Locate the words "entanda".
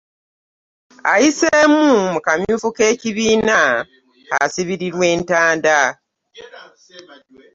5.15-5.77